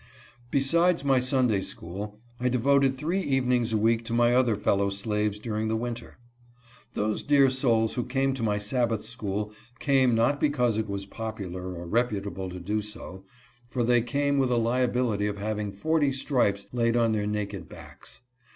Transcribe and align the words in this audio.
Besides 0.49 1.03
my 1.05 1.19
Sunday 1.19 1.61
school, 1.61 2.19
I 2.39 2.49
devoted 2.49 2.97
three 2.97 3.19
evenings 3.19 3.71
a 3.71 3.77
week 3.77 4.03
to 4.05 4.13
my 4.13 4.33
other 4.33 4.55
fellow 4.55 4.89
slaves 4.89 5.37
during 5.37 5.67
the 5.67 5.75
winter. 5.75 6.17
Those 6.95 7.23
dear 7.23 7.51
souls 7.51 7.93
who 7.93 8.03
came 8.03 8.33
to 8.33 8.41
my 8.41 8.57
Sabbath 8.57 9.05
school 9.05 9.53
came 9.77 10.15
not 10.15 10.39
because 10.41 10.79
it 10.79 10.89
was 10.89 11.05
popular 11.05 11.75
or 11.75 11.85
reputable 11.85 12.49
to 12.49 12.59
do 12.59 12.81
so, 12.81 13.25
for 13.67 13.83
they 13.83 14.01
came 14.01 14.39
with 14.39 14.49
a 14.49 14.57
liability 14.57 15.27
of 15.27 15.37
having 15.37 15.71
forty 15.71 16.11
stripes 16.11 16.65
laid 16.73 16.97
on 16.97 17.11
their 17.11 17.27
naked 17.27 17.69
backs. 17.69 18.21